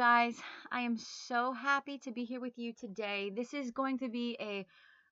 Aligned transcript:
guys. 0.00 0.40
I 0.72 0.80
am 0.80 0.96
so 0.96 1.52
happy 1.52 1.98
to 1.98 2.10
be 2.10 2.24
here 2.24 2.40
with 2.40 2.58
you 2.58 2.72
today. 2.72 3.30
This 3.36 3.52
is 3.52 3.70
going 3.70 3.98
to 3.98 4.08
be 4.08 4.34
a 4.40 4.64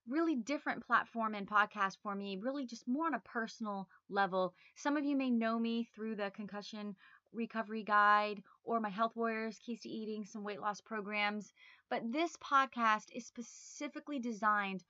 really 0.09 0.35
different 0.35 0.87
platform 0.87 1.35
and 1.35 1.47
podcast 1.47 1.99
for 2.03 2.15
me, 2.15 2.39
really 2.41 2.65
just 2.65 2.89
more 2.89 3.05
on 3.05 3.13
a 3.13 3.21
personal 3.21 3.87
level. 4.09 4.55
Some 4.77 4.97
of 4.97 5.05
you 5.05 5.15
may 5.15 5.29
know 5.29 5.59
me 5.59 5.85
through 5.95 6.17
the 6.17 6.31
concussion 6.31 6.97
recovery 7.35 7.83
guide 7.83 8.43
or 8.65 8.81
my 8.81 8.89
health 8.89 9.13
warriors 9.15 9.59
keys 9.59 9.83
to 9.83 9.91
eating 9.91 10.25
some 10.25 10.43
weight 10.43 10.61
loss 10.63 10.81
programs 10.81 11.53
but 11.91 12.11
this 12.11 12.35
podcast 12.39 13.05
is 13.15 13.27
specifically 13.27 14.19
designed 14.19 14.83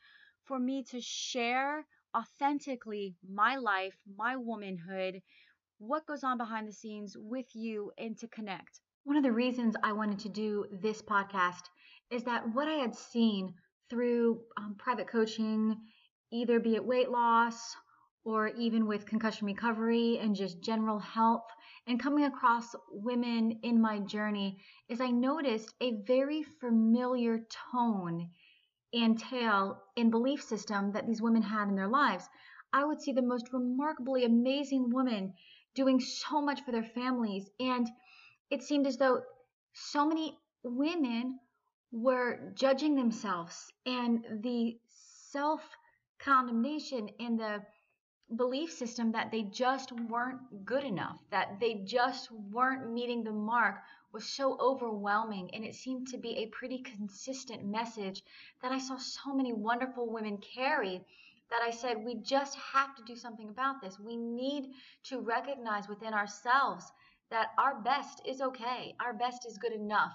for 0.45 0.61
me 0.61 0.85
to 0.85 1.01
share 1.01 1.85
authentically 2.17 3.17
my 3.29 3.57
life 3.57 3.97
my 4.17 4.37
womanhood 4.37 5.21
what 5.79 6.07
goes 6.07 6.23
on 6.23 6.39
behind 6.39 6.69
the 6.69 6.73
scenes 6.73 7.17
with 7.19 7.47
you 7.57 7.91
and 7.99 8.17
to 8.17 8.29
connect 8.29 8.81
one 9.09 9.17
of 9.17 9.23
the 9.23 9.33
reasons 9.33 9.75
i 9.83 9.91
wanted 9.91 10.19
to 10.19 10.29
do 10.29 10.67
this 10.83 11.01
podcast 11.01 11.63
is 12.11 12.25
that 12.25 12.55
what 12.55 12.69
i 12.69 12.75
had 12.75 12.95
seen 12.95 13.55
through 13.89 14.39
um, 14.59 14.75
private 14.79 15.09
coaching 15.09 15.75
either 16.31 16.61
be 16.61 16.75
it 16.75 16.85
weight 16.85 17.11
loss 17.11 17.75
or 18.25 18.49
even 18.49 18.87
with 18.87 19.07
concussion 19.07 19.47
recovery 19.47 20.19
and 20.19 20.37
just 20.37 20.61
general 20.63 20.99
health 20.99 21.47
and 21.87 22.03
coming 22.03 22.25
across 22.25 22.75
women 22.93 23.59
in 23.63 23.81
my 23.81 23.99
journey 24.01 24.59
is 24.91 25.01
I 25.01 25.11
noticed 25.11 25.73
a 25.81 26.03
very 26.07 26.43
familiar 26.61 27.47
tone 27.73 28.29
and 28.93 29.19
tale 29.19 29.83
and 29.97 30.11
belief 30.11 30.43
system 30.43 30.93
that 30.93 31.07
these 31.07 31.23
women 31.23 31.41
had 31.41 31.69
in 31.69 31.77
their 31.77 31.89
lives. 31.89 32.29
I 32.75 32.85
would 32.85 33.01
see 33.01 33.13
the 33.13 33.23
most 33.23 33.55
remarkably 33.55 34.27
amazing 34.27 34.91
women 34.93 35.33
doing 35.75 35.99
so 35.99 36.43
much 36.43 36.61
for 36.63 36.73
their 36.73 36.85
families. 36.85 37.49
And 37.59 37.89
it 38.51 38.63
seemed 38.63 38.87
as 38.87 38.97
though 38.97 39.23
so 39.73 40.07
many 40.07 40.39
women 40.63 41.39
were 41.93 42.53
judging 42.55 42.95
themselves 42.95 43.73
and 43.87 44.25
the 44.43 44.79
self 45.31 45.63
condemnation 46.19 47.09
and 47.21 47.39
the 47.39 47.63
belief 48.37 48.71
system 48.71 49.13
that 49.13 49.31
they 49.31 49.43
just 49.43 49.93
weren't 49.93 50.41
good 50.65 50.85
enough, 50.85 51.19
that 51.31 51.59
they 51.61 51.75
just 51.87 52.31
weren't 52.31 52.93
meeting 52.93 53.25
the 53.25 53.33
mark 53.33 53.77
was 54.13 54.25
so 54.25 54.59
overwhelming. 54.61 55.51
And 55.55 55.65
it 55.65 55.75
seemed 55.75 56.09
to 56.09 56.19
be 56.19 56.37
a 56.37 56.47
pretty 56.47 56.79
consistent 56.79 57.65
message 57.65 58.23
that 58.63 58.73
I 58.73 58.79
saw 58.79 58.99
so 58.99 59.35
many 59.35 59.53
wonderful 59.53 60.11
women 60.11 60.39
carry 60.39 61.01
that 61.51 61.63
I 61.63 61.71
said, 61.71 62.05
we 62.05 62.17
just 62.17 62.57
have 62.57 62.95
to 62.97 63.03
do 63.05 63.17
something 63.17 63.49
about 63.49 63.81
this. 63.81 63.99
We 63.99 64.17
need 64.17 64.73
to 65.05 65.21
recognize 65.21 65.89
within 65.89 66.13
ourselves 66.13 66.85
that 67.31 67.49
our 67.59 67.81
best 67.83 68.23
is 68.27 68.41
okay, 68.41 68.95
our 69.01 69.13
best 69.13 69.47
is 69.47 69.59
good 69.59 69.73
enough. 69.73 70.13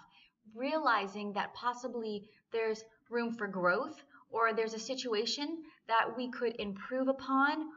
Realizing 0.56 1.33
that 1.33 1.53
possibly 1.53 2.30
there's 2.52 2.83
room 3.09 3.33
for 3.33 3.47
growth 3.47 4.03
or 4.30 4.53
there's 4.53 4.73
a 4.73 4.80
situation 4.80 5.64
that 5.88 6.17
we 6.17 6.30
could 6.31 6.55
improve 6.59 7.08
upon 7.08 7.70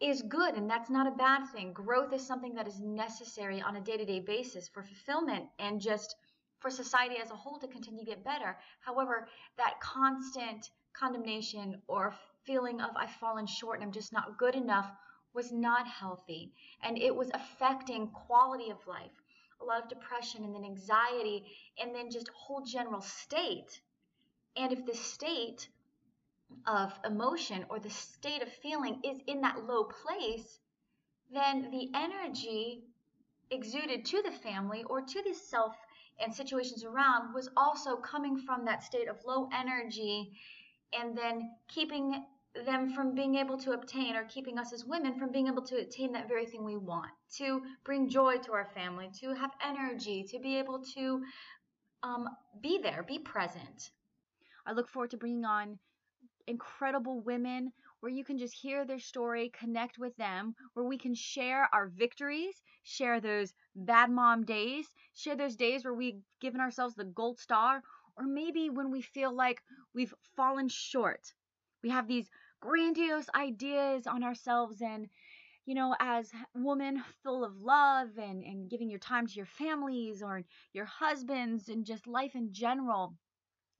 is 0.00 0.22
good 0.22 0.54
and 0.54 0.68
that's 0.68 0.90
not 0.90 1.06
a 1.06 1.16
bad 1.16 1.46
thing. 1.52 1.72
Growth 1.72 2.12
is 2.12 2.26
something 2.26 2.54
that 2.54 2.68
is 2.68 2.80
necessary 2.80 3.60
on 3.60 3.76
a 3.76 3.80
day 3.80 3.96
to 3.96 4.04
day 4.04 4.20
basis 4.20 4.68
for 4.68 4.82
fulfillment 4.82 5.46
and 5.58 5.80
just 5.80 6.14
for 6.58 6.70
society 6.70 7.16
as 7.22 7.30
a 7.30 7.36
whole 7.36 7.58
to 7.58 7.68
continue 7.68 8.04
to 8.04 8.10
get 8.10 8.24
better. 8.24 8.56
However, 8.80 9.28
that 9.56 9.80
constant 9.80 10.70
condemnation 10.92 11.80
or 11.86 12.14
feeling 12.44 12.80
of 12.80 12.90
I've 12.96 13.10
fallen 13.12 13.46
short 13.46 13.76
and 13.76 13.84
I'm 13.84 13.92
just 13.92 14.12
not 14.12 14.38
good 14.38 14.54
enough 14.54 14.90
was 15.32 15.52
not 15.52 15.86
healthy 15.86 16.52
and 16.82 16.98
it 16.98 17.14
was 17.14 17.30
affecting 17.32 18.08
quality 18.08 18.70
of 18.70 18.86
life. 18.86 19.10
A 19.60 19.64
lot 19.64 19.82
of 19.82 19.88
depression 19.88 20.44
and 20.44 20.54
then 20.54 20.64
anxiety 20.64 21.44
and 21.80 21.94
then 21.94 22.10
just 22.10 22.28
whole 22.28 22.62
general 22.62 23.00
state. 23.00 23.80
And 24.56 24.72
if 24.72 24.84
the 24.86 24.94
state 24.94 25.68
of 26.66 26.92
emotion 27.04 27.64
or 27.68 27.78
the 27.78 27.90
state 27.90 28.42
of 28.42 28.52
feeling 28.52 29.00
is 29.04 29.18
in 29.26 29.42
that 29.42 29.64
low 29.66 29.84
place, 29.84 30.58
then 31.32 31.70
the 31.70 31.90
energy 31.94 32.82
exuded 33.50 34.04
to 34.06 34.22
the 34.22 34.32
family 34.32 34.84
or 34.84 35.00
to 35.00 35.22
the 35.22 35.34
self 35.34 35.76
and 36.18 36.34
situations 36.34 36.84
around 36.84 37.32
was 37.34 37.48
also 37.56 37.96
coming 37.96 38.38
from 38.38 38.64
that 38.64 38.82
state 38.82 39.08
of 39.08 39.16
low 39.24 39.48
energy 39.52 40.32
and 40.92 41.16
then 41.16 41.50
keeping 41.68 42.24
them 42.66 42.92
from 42.92 43.14
being 43.14 43.36
able 43.36 43.56
to 43.58 43.72
obtain 43.72 44.16
or 44.16 44.24
keeping 44.24 44.58
us 44.58 44.72
as 44.72 44.84
women 44.84 45.18
from 45.18 45.30
being 45.30 45.46
able 45.46 45.62
to 45.62 45.76
attain 45.76 46.12
that 46.12 46.28
very 46.28 46.46
thing 46.46 46.64
we 46.64 46.76
want 46.76 47.10
to 47.36 47.62
bring 47.84 48.08
joy 48.08 48.36
to 48.38 48.52
our 48.52 48.68
family 48.74 49.08
to 49.20 49.32
have 49.34 49.52
energy 49.64 50.24
to 50.28 50.38
be 50.40 50.58
able 50.58 50.82
to 50.94 51.22
um, 52.02 52.26
be 52.62 52.78
there 52.82 53.04
be 53.06 53.18
present 53.18 53.90
i 54.66 54.72
look 54.72 54.88
forward 54.88 55.10
to 55.10 55.16
bringing 55.16 55.44
on 55.44 55.78
incredible 56.46 57.20
women 57.20 57.72
where 58.00 58.10
you 58.10 58.24
can 58.24 58.38
just 58.38 58.54
hear 58.54 58.84
their 58.84 58.98
story, 58.98 59.50
connect 59.58 59.98
with 59.98 60.16
them, 60.16 60.54
where 60.74 60.86
we 60.86 60.96
can 60.98 61.14
share 61.14 61.68
our 61.72 61.88
victories, 61.88 62.62
share 62.82 63.20
those 63.20 63.52
bad 63.76 64.10
mom 64.10 64.44
days, 64.44 64.86
share 65.14 65.36
those 65.36 65.54
days 65.54 65.84
where 65.84 65.94
we've 65.94 66.20
given 66.40 66.60
ourselves 66.60 66.94
the 66.94 67.04
gold 67.04 67.38
star, 67.38 67.82
or 68.16 68.24
maybe 68.24 68.70
when 68.70 68.90
we 68.90 69.02
feel 69.02 69.34
like 69.34 69.62
we've 69.94 70.14
fallen 70.34 70.68
short. 70.68 71.32
We 71.82 71.90
have 71.90 72.06
these 72.08 72.28
grandiose 72.60 73.28
ideas 73.34 74.06
on 74.06 74.22
ourselves 74.22 74.80
and 74.82 75.08
you 75.66 75.74
know, 75.74 75.94
as 76.00 76.32
women 76.54 77.02
full 77.22 77.44
of 77.44 77.60
love 77.60 78.08
and, 78.18 78.42
and 78.42 78.68
giving 78.68 78.90
your 78.90 78.98
time 78.98 79.26
to 79.26 79.34
your 79.34 79.46
families 79.46 80.22
or 80.22 80.42
your 80.72 80.86
husbands 80.86 81.68
and 81.68 81.84
just 81.84 82.06
life 82.06 82.34
in 82.34 82.52
general, 82.52 83.14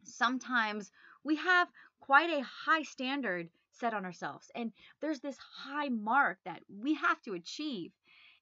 sometimes 0.05 0.91
we 1.25 1.37
have 1.37 1.69
quite 2.01 2.31
a 2.31 2.45
high 2.45 2.83
standard 2.83 3.49
set 3.73 3.95
on 3.95 4.05
ourselves. 4.05 4.51
And 4.55 4.73
there's 5.01 5.21
this 5.21 5.37
high 5.39 5.89
mark 5.89 6.39
that 6.45 6.63
we 6.69 6.95
have 6.95 7.21
to 7.23 7.35
achieve. 7.35 7.93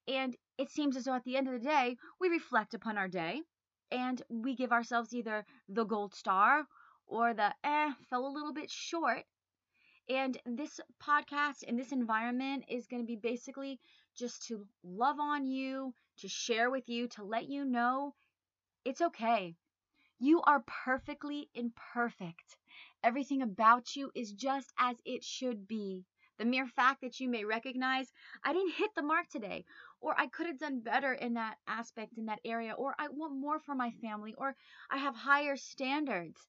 And 0.06 0.36
it 0.58 0.70
seems 0.70 0.96
as 0.96 1.04
though 1.04 1.14
at 1.14 1.24
the 1.24 1.36
end 1.36 1.48
of 1.48 1.54
the 1.54 1.66
day, 1.68 1.96
we 2.20 2.28
reflect 2.28 2.74
upon 2.74 2.98
our 2.98 3.08
day 3.08 3.42
and 3.90 4.20
we 4.28 4.54
give 4.56 4.72
ourselves 4.72 5.14
either 5.14 5.44
the 5.68 5.84
gold 5.84 6.14
star 6.14 6.66
or 7.06 7.34
the 7.34 7.54
eh, 7.64 7.92
fell 8.10 8.26
a 8.26 8.34
little 8.34 8.52
bit 8.52 8.70
short. 8.70 9.24
And 10.08 10.40
this 10.46 10.80
podcast 11.02 11.64
and 11.66 11.78
this 11.78 11.92
environment 11.92 12.64
is 12.68 12.86
going 12.86 13.02
to 13.02 13.06
be 13.06 13.16
basically 13.16 13.78
just 14.16 14.46
to 14.48 14.66
love 14.82 15.20
on 15.20 15.46
you, 15.46 15.94
to 16.18 16.28
share 16.28 16.70
with 16.70 16.88
you, 16.88 17.08
to 17.08 17.24
let 17.24 17.48
you 17.48 17.64
know 17.64 18.14
it's 18.84 19.00
okay. 19.02 19.54
You 20.18 20.42
are 20.42 20.64
perfectly 20.66 21.50
imperfect. 21.54 22.56
Everything 23.04 23.42
about 23.42 23.96
you 23.96 24.10
is 24.14 24.32
just 24.32 24.72
as 24.78 24.96
it 25.04 25.22
should 25.22 25.68
be. 25.68 26.04
The 26.38 26.44
mere 26.44 26.66
fact 26.66 27.02
that 27.02 27.20
you 27.20 27.28
may 27.28 27.44
recognize, 27.44 28.12
I 28.42 28.52
didn't 28.52 28.74
hit 28.74 28.94
the 28.94 29.02
mark 29.02 29.28
today, 29.28 29.64
or 30.00 30.18
I 30.18 30.28
could 30.28 30.46
have 30.46 30.58
done 30.58 30.80
better 30.80 31.12
in 31.12 31.34
that 31.34 31.58
aspect, 31.66 32.16
in 32.16 32.26
that 32.26 32.40
area, 32.44 32.72
or 32.72 32.94
I 32.98 33.08
want 33.08 33.34
more 33.36 33.58
for 33.58 33.74
my 33.74 33.90
family, 34.00 34.34
or 34.38 34.56
I 34.90 34.98
have 34.98 35.14
higher 35.16 35.56
standards. 35.56 36.48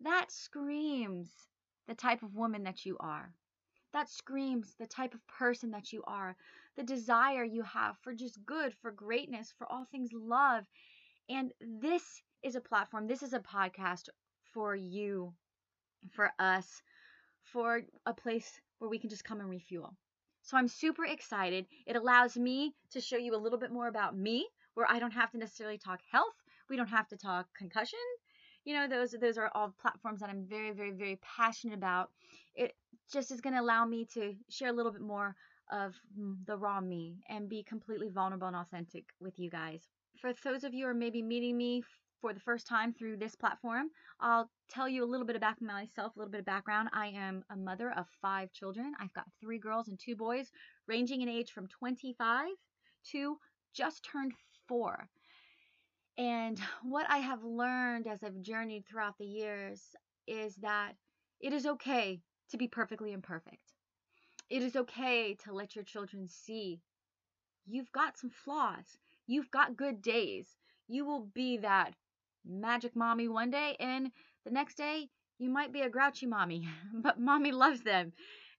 That 0.00 0.30
screams 0.30 1.49
the 1.88 1.94
type 1.94 2.22
of 2.22 2.34
woman 2.34 2.64
that 2.64 2.84
you 2.86 2.96
are. 3.00 3.32
That 3.92 4.08
screams 4.08 4.74
the 4.78 4.86
type 4.86 5.14
of 5.14 5.26
person 5.26 5.72
that 5.72 5.92
you 5.92 6.02
are, 6.06 6.36
the 6.76 6.84
desire 6.84 7.44
you 7.44 7.62
have 7.64 7.96
for 8.02 8.14
just 8.14 8.44
good, 8.46 8.72
for 8.80 8.92
greatness, 8.92 9.52
for 9.58 9.70
all 9.70 9.84
things 9.84 10.10
love. 10.12 10.64
And 11.28 11.52
this 11.60 12.22
is 12.42 12.54
a 12.54 12.60
platform, 12.60 13.06
this 13.06 13.22
is 13.22 13.32
a 13.32 13.40
podcast 13.40 14.08
for 14.52 14.74
you, 14.76 15.32
for 16.12 16.32
us, 16.38 16.82
for 17.42 17.82
a 18.06 18.14
place 18.14 18.60
where 18.78 18.90
we 18.90 18.98
can 18.98 19.10
just 19.10 19.24
come 19.24 19.40
and 19.40 19.50
refuel. 19.50 19.96
So 20.42 20.56
I'm 20.56 20.68
super 20.68 21.04
excited. 21.04 21.66
It 21.86 21.96
allows 21.96 22.36
me 22.36 22.74
to 22.92 23.00
show 23.00 23.16
you 23.16 23.34
a 23.34 23.38
little 23.42 23.58
bit 23.58 23.72
more 23.72 23.88
about 23.88 24.16
me, 24.16 24.46
where 24.74 24.86
I 24.88 24.98
don't 24.98 25.10
have 25.12 25.30
to 25.32 25.38
necessarily 25.38 25.78
talk 25.78 26.00
health. 26.10 26.34
We 26.68 26.76
don't 26.76 26.88
have 26.88 27.08
to 27.08 27.16
talk 27.16 27.46
concussion. 27.56 27.98
You 28.64 28.74
know, 28.74 28.88
those 28.88 29.12
those 29.20 29.38
are 29.38 29.50
all 29.54 29.74
platforms 29.80 30.20
that 30.20 30.30
I'm 30.30 30.44
very, 30.44 30.72
very, 30.72 30.90
very 30.92 31.18
passionate 31.22 31.74
about. 31.74 32.10
It 32.54 32.74
just 33.12 33.30
is 33.30 33.40
going 33.40 33.54
to 33.54 33.60
allow 33.60 33.84
me 33.84 34.04
to 34.14 34.34
share 34.48 34.68
a 34.68 34.72
little 34.72 34.92
bit 34.92 35.00
more 35.00 35.34
of 35.70 35.94
the 36.46 36.56
raw 36.56 36.80
me 36.80 37.16
and 37.28 37.48
be 37.48 37.62
completely 37.62 38.08
vulnerable 38.08 38.48
and 38.48 38.56
authentic 38.56 39.04
with 39.20 39.38
you 39.38 39.50
guys. 39.50 39.82
For 40.20 40.32
those 40.44 40.64
of 40.64 40.74
you 40.74 40.84
who 40.84 40.90
are 40.90 40.94
maybe 40.94 41.22
meeting 41.22 41.56
me 41.56 41.82
for 42.20 42.34
the 42.34 42.40
first 42.40 42.66
time 42.66 42.92
through 42.92 43.16
this 43.16 43.34
platform, 43.34 43.86
I'll 44.20 44.50
tell 44.68 44.88
you 44.88 45.04
a 45.04 45.06
little 45.10 45.26
bit 45.26 45.36
about 45.36 45.62
myself, 45.62 46.14
a 46.14 46.18
little 46.18 46.30
bit 46.30 46.40
of 46.40 46.46
background. 46.46 46.90
I 46.92 47.06
am 47.08 47.44
a 47.50 47.56
mother 47.56 47.92
of 47.92 48.06
five 48.20 48.52
children. 48.52 48.92
I've 49.00 49.14
got 49.14 49.24
three 49.40 49.58
girls 49.58 49.88
and 49.88 49.98
two 49.98 50.16
boys, 50.16 50.50
ranging 50.86 51.22
in 51.22 51.28
age 51.28 51.52
from 51.52 51.68
25 51.68 52.48
to 53.12 53.38
just 53.72 54.04
turned 54.04 54.32
four. 54.68 55.08
And 56.20 56.60
what 56.82 57.06
I 57.08 57.18
have 57.18 57.42
learned 57.42 58.06
as 58.06 58.22
I've 58.22 58.42
journeyed 58.42 58.84
throughout 58.86 59.18
the 59.18 59.26
years 59.26 59.82
is 60.28 60.54
that 60.56 60.92
it 61.40 61.52
is 61.52 61.66
okay 61.66 62.20
to 62.50 62.56
be 62.56 62.68
perfectly 62.68 63.12
imperfect. 63.12 63.72
It 64.48 64.62
is 64.62 64.76
okay 64.76 65.36
to 65.44 65.52
let 65.52 65.74
your 65.74 65.84
children 65.84 66.28
see 66.28 66.80
you've 67.66 67.92
got 67.92 68.18
some 68.18 68.30
flaws. 68.30 68.98
You've 69.26 69.50
got 69.50 69.76
good 69.76 70.02
days 70.02 70.56
you 70.90 71.04
will 71.04 71.30
be 71.34 71.58
that 71.58 71.94
magic 72.44 72.96
mommy 72.96 73.28
one 73.28 73.50
day, 73.50 73.76
and 73.78 74.10
the 74.44 74.50
next 74.50 74.76
day, 74.76 75.08
you 75.38 75.48
might 75.48 75.72
be 75.72 75.82
a 75.82 75.88
grouchy 75.88 76.26
mommy, 76.26 76.68
but 76.94 77.20
mommy 77.20 77.52
loves 77.52 77.82
them. 77.82 78.12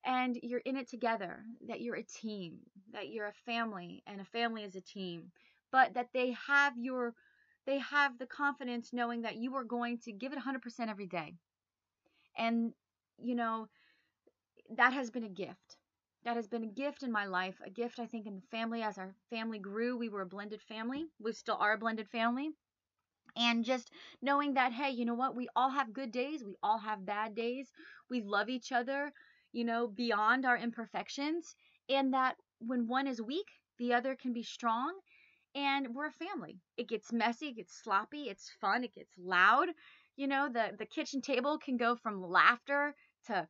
And 0.06 0.40
you're 0.42 0.62
in 0.62 0.78
it 0.78 0.90
together, 0.90 1.44
that 1.68 1.82
you're 1.82 1.98
a 1.98 2.04
team, 2.04 2.60
that 2.94 3.10
you're 3.10 3.28
a 3.28 3.34
family, 3.46 4.02
and 4.08 4.20
a 4.20 4.26
family 4.26 4.64
is 4.64 4.76
a 4.76 4.82
team, 4.82 5.32
but 5.72 5.94
that 5.94 6.08
they 6.14 6.36
have 6.48 6.74
your 6.78 7.14
they 7.66 7.80
have 7.80 8.18
the 8.18 8.26
confidence 8.28 8.94
knowing 8.94 9.22
that 9.24 9.38
you 9.38 9.56
are 9.56 9.64
going 9.64 10.00
to 10.00 10.12
give 10.12 10.32
it 10.32 10.38
100% 10.38 10.90
every 10.90 11.08
day. 11.08 11.36
And, 12.38 12.74
you 13.18 13.36
know, 13.36 13.68
that 14.76 14.94
has 14.94 15.12
been 15.12 15.24
a 15.24 15.30
gift. 15.30 15.78
That 16.24 16.36
has 16.36 16.48
been 16.48 16.64
a 16.64 16.68
gift 16.68 17.04
in 17.04 17.12
my 17.12 17.26
life, 17.26 17.56
a 17.66 17.70
gift, 17.70 18.00
I 18.00 18.06
think, 18.06 18.28
in 18.28 18.36
the 18.36 18.42
family. 18.52 18.82
As 18.84 18.98
our 18.98 19.16
family 19.30 19.60
grew, 19.60 19.98
we 19.98 20.10
were 20.10 20.22
a 20.22 20.26
blended 20.26 20.62
family. 20.62 21.08
We 21.20 21.34
still 21.34 21.58
are 21.60 21.74
a 21.74 21.78
blended 21.78 22.10
family. 22.10 22.52
And 23.36 23.64
just 23.66 23.92
knowing 24.22 24.54
that, 24.56 24.74
hey, 24.74 24.92
you 24.92 25.06
know 25.06 25.14
what? 25.14 25.36
We 25.36 25.48
all 25.56 25.70
have 25.70 25.94
good 25.94 26.12
days. 26.12 26.44
We 26.44 26.56
all 26.62 26.80
have 26.80 27.06
bad 27.06 27.36
days. 27.36 27.72
We 28.10 28.22
love 28.22 28.50
each 28.50 28.72
other, 28.72 29.14
you 29.54 29.64
know, 29.64 29.88
beyond 29.88 30.46
our 30.46 30.58
imperfections. 30.58 31.56
And 31.90 32.14
that 32.14 32.38
when 32.60 32.88
one 32.88 33.08
is 33.08 33.22
weak, 33.22 33.48
the 33.78 33.94
other 33.94 34.16
can 34.16 34.34
be 34.34 34.44
strong 34.44 35.00
and 35.56 35.96
we're 35.96 36.08
a 36.08 36.12
family. 36.12 36.60
It 36.78 36.88
gets 36.90 37.12
messy, 37.12 37.48
it 37.50 37.56
gets 37.58 37.74
sloppy, 37.84 38.30
it's 38.30 38.50
fun, 38.62 38.84
it 38.84 38.94
gets 38.94 39.14
loud. 39.18 39.70
You 40.16 40.28
know, 40.28 40.50
the 40.50 40.76
the 40.78 40.86
kitchen 40.86 41.22
table 41.22 41.58
can 41.58 41.78
go 41.78 41.96
from 41.96 42.22
laughter 42.24 42.96
to 43.28 43.48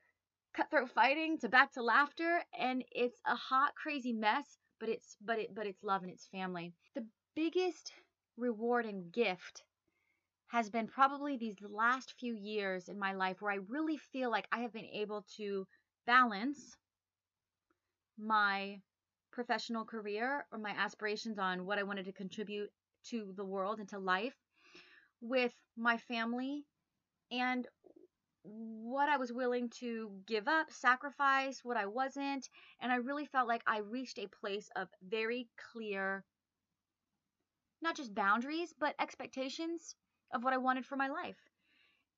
cutthroat 0.53 0.89
fighting 0.91 1.37
to 1.39 1.49
back 1.49 1.71
to 1.73 1.83
laughter 1.83 2.43
and 2.57 2.83
it's 2.91 3.19
a 3.25 3.35
hot 3.35 3.75
crazy 3.75 4.13
mess, 4.13 4.57
but 4.79 4.89
it's 4.89 5.17
but 5.21 5.39
it 5.39 5.55
but 5.55 5.67
it's 5.67 5.83
love 5.83 6.03
and 6.03 6.11
it's 6.11 6.27
family. 6.27 6.73
The 6.95 7.05
biggest 7.35 7.91
reward 8.37 8.85
and 8.85 9.11
gift 9.11 9.63
has 10.47 10.69
been 10.69 10.87
probably 10.87 11.37
these 11.37 11.57
last 11.61 12.13
few 12.19 12.35
years 12.35 12.89
in 12.89 12.99
my 12.99 13.13
life 13.13 13.41
where 13.41 13.51
I 13.51 13.59
really 13.69 13.97
feel 13.97 14.29
like 14.31 14.47
I 14.51 14.59
have 14.59 14.73
been 14.73 14.85
able 14.85 15.25
to 15.37 15.67
balance 16.05 16.77
my 18.17 18.81
professional 19.31 19.85
career 19.85 20.45
or 20.51 20.59
my 20.59 20.71
aspirations 20.71 21.39
on 21.39 21.65
what 21.65 21.79
I 21.79 21.83
wanted 21.83 22.05
to 22.05 22.13
contribute 22.13 22.69
to 23.09 23.33
the 23.35 23.45
world 23.45 23.79
and 23.79 23.89
to 23.89 23.99
life 23.99 24.35
with 25.21 25.53
my 25.77 25.97
family 25.97 26.65
and 27.31 27.67
what 28.43 29.07
I 29.07 29.17
was 29.17 29.31
willing 29.31 29.69
to 29.79 30.11
give 30.25 30.47
up, 30.47 30.71
sacrifice, 30.71 31.61
what 31.63 31.77
I 31.77 31.85
wasn't. 31.85 32.47
And 32.81 32.91
I 32.91 32.95
really 32.95 33.25
felt 33.25 33.47
like 33.47 33.61
I 33.67 33.79
reached 33.79 34.19
a 34.19 34.27
place 34.41 34.67
of 34.75 34.87
very 35.07 35.47
clear, 35.71 36.23
not 37.81 37.95
just 37.95 38.15
boundaries, 38.15 38.73
but 38.79 38.95
expectations 38.99 39.95
of 40.33 40.43
what 40.43 40.53
I 40.53 40.57
wanted 40.57 40.85
for 40.85 40.95
my 40.95 41.07
life. 41.07 41.37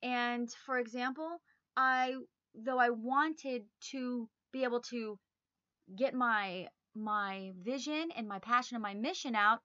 And 0.02 0.50
for 0.66 0.80
example, 0.80 1.42
I, 1.76 2.16
though 2.56 2.80
I 2.80 2.90
wanted 2.90 3.64
to 3.92 4.30
be 4.52 4.64
able 4.64 4.82
to 4.82 5.18
get 5.98 6.14
my 6.14 6.68
my 6.96 7.52
vision 7.62 8.10
and 8.16 8.28
my 8.28 8.40
passion 8.40 8.76
and 8.76 8.84
my 8.84 8.94
mission 8.94 9.36
out 9.36 9.62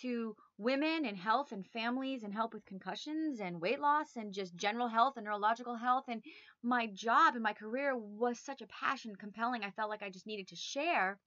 to 0.00 0.36
women 0.58 1.06
and 1.06 1.16
health 1.16 1.52
and 1.52 1.66
families 1.66 2.22
and 2.22 2.32
help 2.34 2.52
with 2.52 2.64
concussions 2.66 3.40
and 3.40 3.60
weight 3.60 3.80
loss 3.80 4.16
and 4.16 4.32
just 4.32 4.56
general 4.56 4.88
health 4.88 5.14
and 5.16 5.24
neurological 5.24 5.76
health. 5.76 6.04
And 6.08 6.22
my 6.62 6.86
job 6.86 7.34
and 7.34 7.42
my 7.42 7.52
career 7.52 7.96
was 7.96 8.38
such 8.38 8.60
a 8.62 8.66
passion 8.66 9.16
compelling. 9.16 9.62
I 9.64 9.70
felt 9.70 9.90
like 9.90 10.02
i 10.02 10.10
just 10.10 10.26
needed 10.26 10.48
to 10.48 10.56
share 10.56 11.18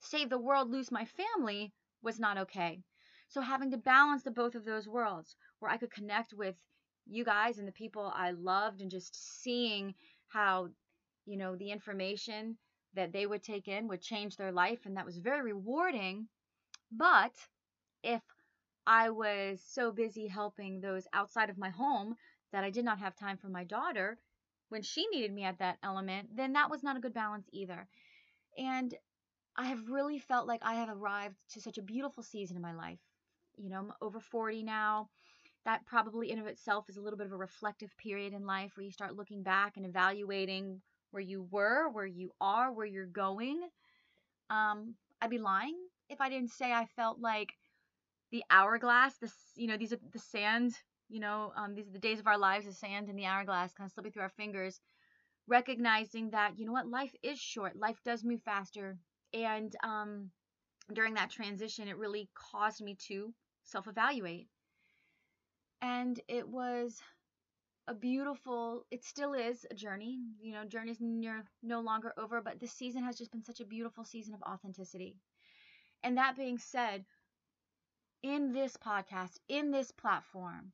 save 0.00 0.30
the 0.30 0.38
world 0.38 0.70
lose 0.70 0.90
my 0.90 1.04
family 1.04 1.72
was 2.02 2.20
not 2.20 2.38
okay. 2.38 2.82
So 3.28 3.40
having 3.40 3.70
to 3.72 3.76
balance 3.76 4.22
the 4.22 4.30
both 4.30 4.54
of 4.54 4.64
those 4.64 4.88
worlds 4.88 5.36
where 5.58 5.70
i 5.70 5.76
could 5.76 5.90
connect 5.90 6.32
with 6.32 6.56
you 7.06 7.24
guys 7.24 7.58
and 7.58 7.66
the 7.66 7.72
people 7.72 8.12
i 8.14 8.30
loved 8.30 8.80
and 8.80 8.90
just 8.90 9.42
seeing 9.42 9.94
how 10.28 10.68
you 11.26 11.36
know 11.36 11.56
the 11.56 11.70
information 11.70 12.56
that 12.94 13.12
they 13.12 13.26
would 13.26 13.42
take 13.42 13.68
in 13.68 13.88
would 13.88 14.02
change 14.02 14.36
their 14.36 14.52
life, 14.52 14.86
and 14.86 14.96
that 14.96 15.06
was 15.06 15.18
very 15.18 15.52
rewarding. 15.52 16.28
But 16.90 17.32
if 18.02 18.22
I 18.86 19.10
was 19.10 19.62
so 19.62 19.92
busy 19.92 20.26
helping 20.26 20.80
those 20.80 21.06
outside 21.12 21.50
of 21.50 21.58
my 21.58 21.70
home 21.70 22.16
that 22.52 22.64
I 22.64 22.70
did 22.70 22.84
not 22.84 22.98
have 23.00 23.14
time 23.14 23.36
for 23.36 23.48
my 23.48 23.64
daughter 23.64 24.18
when 24.70 24.82
she 24.82 25.06
needed 25.08 25.32
me 25.32 25.44
at 25.44 25.58
that 25.58 25.78
element, 25.82 26.36
then 26.36 26.54
that 26.54 26.70
was 26.70 26.82
not 26.82 26.96
a 26.96 27.00
good 27.00 27.14
balance 27.14 27.48
either. 27.52 27.88
And 28.56 28.94
I 29.56 29.66
have 29.66 29.88
really 29.88 30.18
felt 30.18 30.46
like 30.46 30.60
I 30.62 30.74
have 30.74 30.88
arrived 30.88 31.36
to 31.52 31.60
such 31.60 31.78
a 31.78 31.82
beautiful 31.82 32.22
season 32.22 32.56
in 32.56 32.62
my 32.62 32.74
life. 32.74 33.00
You 33.56 33.70
know, 33.70 33.78
I'm 33.78 33.92
over 34.00 34.20
40 34.20 34.62
now. 34.62 35.08
That 35.64 35.84
probably 35.86 36.30
in 36.30 36.38
of 36.38 36.46
itself 36.46 36.86
is 36.88 36.96
a 36.96 37.00
little 37.00 37.18
bit 37.18 37.26
of 37.26 37.32
a 37.32 37.36
reflective 37.36 37.96
period 37.98 38.32
in 38.32 38.46
life 38.46 38.72
where 38.76 38.84
you 38.84 38.92
start 38.92 39.16
looking 39.16 39.42
back 39.42 39.76
and 39.76 39.84
evaluating 39.84 40.80
where 41.10 41.22
you 41.22 41.46
were, 41.50 41.88
where 41.90 42.06
you 42.06 42.32
are, 42.40 42.72
where 42.72 42.86
you're 42.86 43.06
going. 43.06 43.60
Um, 44.50 44.94
I'd 45.20 45.30
be 45.30 45.38
lying 45.38 45.76
if 46.08 46.20
I 46.20 46.28
didn't 46.28 46.50
say 46.50 46.72
I 46.72 46.86
felt 46.96 47.20
like 47.20 47.50
the 48.30 48.42
hourglass, 48.50 49.16
this 49.18 49.34
you 49.56 49.66
know, 49.66 49.76
these 49.76 49.92
are 49.92 49.98
the 50.12 50.18
sand, 50.18 50.74
you 51.08 51.20
know, 51.20 51.52
um, 51.56 51.74
these 51.74 51.88
are 51.88 51.92
the 51.92 51.98
days 51.98 52.18
of 52.18 52.26
our 52.26 52.38
lives, 52.38 52.66
the 52.66 52.72
sand 52.72 53.08
in 53.08 53.16
the 53.16 53.26
hourglass 53.26 53.72
kind 53.72 53.86
of 53.88 53.92
slipping 53.92 54.12
through 54.12 54.22
our 54.22 54.32
fingers, 54.36 54.80
recognizing 55.46 56.30
that, 56.30 56.58
you 56.58 56.66
know 56.66 56.72
what, 56.72 56.88
life 56.88 57.14
is 57.22 57.38
short, 57.38 57.76
life 57.76 57.98
does 58.04 58.24
move 58.24 58.42
faster. 58.42 58.98
And 59.32 59.74
um, 59.82 60.30
during 60.92 61.14
that 61.14 61.30
transition, 61.30 61.88
it 61.88 61.98
really 61.98 62.28
caused 62.52 62.82
me 62.82 62.96
to 63.08 63.32
self 63.64 63.86
evaluate. 63.86 64.48
And 65.80 66.18
it 66.28 66.48
was 66.48 66.98
a 67.88 67.94
beautiful 67.94 68.84
it 68.90 69.02
still 69.02 69.32
is 69.32 69.66
a 69.70 69.74
journey 69.74 70.20
you 70.40 70.52
know 70.52 70.64
journey's 70.64 71.00
near, 71.00 71.44
no 71.62 71.80
longer 71.80 72.12
over 72.18 72.42
but 72.42 72.60
this 72.60 72.72
season 72.72 73.02
has 73.02 73.16
just 73.18 73.32
been 73.32 73.42
such 73.44 73.60
a 73.60 73.64
beautiful 73.66 74.04
season 74.04 74.34
of 74.34 74.42
authenticity. 74.42 75.16
And 76.04 76.16
that 76.18 76.36
being 76.36 76.58
said 76.58 77.04
in 78.22 78.52
this 78.52 78.76
podcast 78.76 79.38
in 79.48 79.70
this 79.70 79.90
platform 79.90 80.72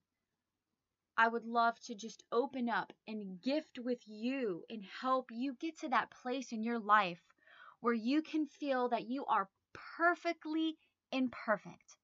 i 1.17 1.29
would 1.29 1.45
love 1.45 1.79
to 1.81 1.95
just 1.95 2.25
open 2.33 2.69
up 2.69 2.93
and 3.07 3.41
gift 3.43 3.79
with 3.79 4.01
you 4.07 4.65
and 4.71 4.85
help 4.85 5.31
you 5.31 5.55
get 5.55 5.79
to 5.79 5.89
that 5.89 6.11
place 6.11 6.53
in 6.53 6.63
your 6.63 6.79
life 6.79 7.23
where 7.81 7.95
you 7.95 8.23
can 8.23 8.47
feel 8.47 8.89
that 8.89 9.09
you 9.09 9.25
are 9.27 9.49
perfectly 9.97 10.77
imperfect 11.13 11.97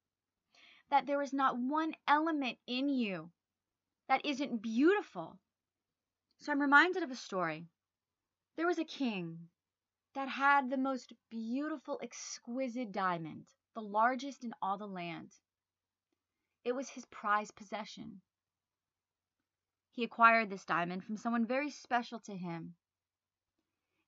that 0.90 1.06
there 1.06 1.22
is 1.22 1.32
not 1.32 1.58
one 1.58 1.94
element 2.06 2.58
in 2.66 2.88
you 2.88 3.30
that 4.10 4.26
isn't 4.26 4.60
beautiful. 4.60 5.38
So 6.40 6.50
I'm 6.50 6.60
reminded 6.60 7.04
of 7.04 7.12
a 7.12 7.14
story. 7.14 7.68
There 8.56 8.66
was 8.66 8.80
a 8.80 8.84
king 8.84 9.38
that 10.16 10.28
had 10.28 10.68
the 10.68 10.76
most 10.76 11.12
beautiful, 11.30 12.00
exquisite 12.02 12.90
diamond, 12.90 13.44
the 13.76 13.82
largest 13.82 14.42
in 14.42 14.52
all 14.60 14.76
the 14.76 14.88
land. 14.88 15.30
It 16.64 16.74
was 16.74 16.88
his 16.88 17.04
prized 17.04 17.54
possession. 17.54 18.20
He 19.92 20.02
acquired 20.02 20.50
this 20.50 20.64
diamond 20.64 21.04
from 21.04 21.16
someone 21.16 21.46
very 21.46 21.70
special 21.70 22.18
to 22.18 22.36
him. 22.36 22.74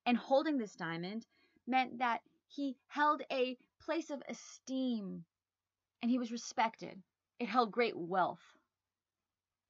And 0.04 0.16
holding 0.16 0.58
this 0.58 0.74
diamond 0.74 1.26
meant 1.64 1.98
that 1.98 2.22
he 2.48 2.74
held 2.88 3.22
a 3.30 3.56
place 3.80 4.10
of 4.10 4.20
esteem 4.28 5.24
and 6.02 6.10
he 6.10 6.18
was 6.18 6.32
respected. 6.32 7.00
It 7.38 7.46
held 7.46 7.70
great 7.70 7.96
wealth 7.96 8.58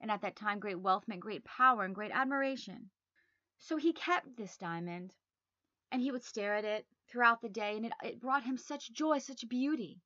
and 0.03 0.11
at 0.11 0.21
that 0.23 0.37
time 0.37 0.59
great 0.59 0.81
wealth 0.81 1.07
meant 1.07 1.21
great 1.21 1.45
power 1.45 1.85
and 1.85 1.95
great 1.95 2.11
admiration. 2.13 2.91
So 3.59 3.77
he 3.77 3.93
kept 3.93 4.37
this 4.37 4.57
diamond, 4.57 5.15
and 5.93 6.03
he 6.03 6.11
would 6.11 6.25
stare 6.25 6.57
at 6.57 6.65
it 6.65 6.85
throughout 7.09 7.41
the 7.41 7.49
day, 7.49 7.77
and 7.77 7.87
it, 7.87 7.93
it 8.03 8.21
brought 8.21 8.43
him 8.43 8.59
such 8.59 8.93
joy, 8.93 9.19
such 9.19 9.49
beauty. 9.49 10.01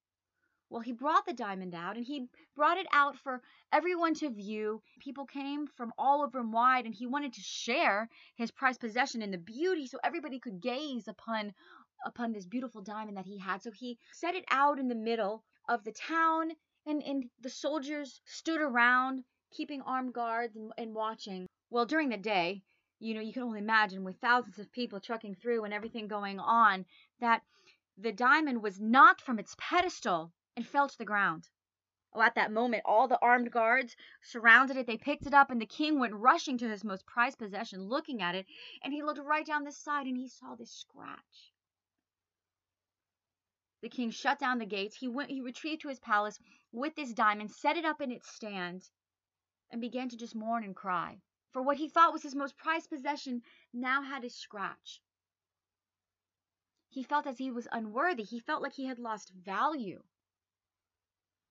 Well, 0.68 0.82
he 0.82 0.92
brought 0.92 1.24
the 1.24 1.32
diamond 1.32 1.74
out, 1.74 1.96
and 1.96 2.04
he 2.04 2.28
brought 2.54 2.76
it 2.76 2.86
out 2.92 3.16
for 3.16 3.40
everyone 3.72 4.14
to 4.14 4.30
view. 4.30 4.82
People 5.00 5.24
came 5.24 5.68
from 5.68 5.92
all 5.96 6.22
over 6.22 6.40
and 6.40 6.52
wide, 6.52 6.84
and 6.84 6.94
he 6.94 7.06
wanted 7.06 7.32
to 7.34 7.40
share 7.40 8.10
his 8.34 8.50
prized 8.50 8.80
possession 8.80 9.22
and 9.22 9.32
the 9.32 9.38
beauty 9.38 9.86
so 9.86 9.98
everybody 10.04 10.38
could 10.38 10.60
gaze 10.60 11.08
upon 11.08 11.54
upon 12.04 12.32
this 12.32 12.44
beautiful 12.44 12.82
diamond 12.82 13.16
that 13.16 13.26
he 13.26 13.38
had. 13.38 13.62
So 13.62 13.70
he 13.70 13.98
set 14.12 14.34
it 14.34 14.44
out 14.50 14.78
in 14.78 14.88
the 14.88 14.94
middle 14.94 15.44
of 15.68 15.82
the 15.84 15.92
town, 15.92 16.50
and, 16.84 17.02
and 17.02 17.24
the 17.40 17.48
soldiers 17.48 18.20
stood 18.26 18.60
around 18.60 19.24
keeping 19.50 19.82
armed 19.82 20.12
guards 20.12 20.56
and, 20.56 20.72
and 20.78 20.94
watching. 20.94 21.46
Well, 21.70 21.86
during 21.86 22.08
the 22.08 22.16
day, 22.16 22.62
you 22.98 23.14
know, 23.14 23.20
you 23.20 23.32
can 23.32 23.42
only 23.42 23.58
imagine 23.58 24.04
with 24.04 24.20
thousands 24.20 24.58
of 24.58 24.72
people 24.72 25.00
trucking 25.00 25.34
through 25.36 25.64
and 25.64 25.74
everything 25.74 26.08
going 26.08 26.38
on, 26.38 26.86
that 27.20 27.42
the 27.98 28.12
diamond 28.12 28.62
was 28.62 28.80
knocked 28.80 29.20
from 29.20 29.38
its 29.38 29.54
pedestal 29.58 30.32
and 30.56 30.66
fell 30.66 30.88
to 30.88 30.98
the 30.98 31.04
ground. 31.04 31.48
Oh, 32.12 32.22
at 32.22 32.34
that 32.36 32.52
moment, 32.52 32.82
all 32.86 33.08
the 33.08 33.20
armed 33.20 33.50
guards 33.50 33.94
surrounded 34.22 34.76
it. 34.76 34.86
They 34.86 34.96
picked 34.96 35.26
it 35.26 35.34
up, 35.34 35.50
and 35.50 35.60
the 35.60 35.66
king 35.66 35.98
went 35.98 36.14
rushing 36.14 36.56
to 36.58 36.68
his 36.68 36.84
most 36.84 37.04
prized 37.04 37.38
possession, 37.38 37.88
looking 37.88 38.22
at 38.22 38.34
it. 38.34 38.46
And 38.82 38.92
he 38.92 39.02
looked 39.02 39.20
right 39.20 39.44
down 39.44 39.64
the 39.64 39.72
side, 39.72 40.06
and 40.06 40.16
he 40.16 40.28
saw 40.28 40.54
this 40.54 40.70
scratch. 40.70 41.52
the 43.82 43.90
king 43.90 44.10
shut 44.10 44.38
down 44.38 44.58
the 44.58 44.66
gates. 44.66 44.96
He 44.96 45.06
went 45.06 45.30
he 45.30 45.40
retrieved 45.40 45.82
to 45.82 45.88
his 45.88 46.00
palace 46.00 46.40
with 46.72 46.96
this 46.96 47.12
diamond, 47.12 47.52
set 47.52 47.76
it 47.76 47.84
up 47.84 48.00
in 48.00 48.10
its 48.10 48.28
stand, 48.28 48.90
and 49.70 49.80
began 49.80 50.08
to 50.08 50.16
just 50.16 50.34
mourn 50.34 50.64
and 50.64 50.74
cry. 50.74 51.20
For 51.50 51.62
what 51.62 51.76
he 51.76 51.88
thought 51.88 52.12
was 52.12 52.22
his 52.22 52.34
most 52.34 52.56
prized 52.56 52.90
possession 52.90 53.42
now 53.72 54.02
had 54.02 54.24
a 54.24 54.30
scratch. 54.30 55.00
He 56.88 57.02
felt 57.02 57.26
as 57.26 57.38
he 57.38 57.50
was 57.50 57.68
unworthy. 57.72 58.22
He 58.22 58.40
felt 58.40 58.62
like 58.62 58.74
he 58.74 58.86
had 58.86 58.98
lost 58.98 59.32
value. 59.34 60.02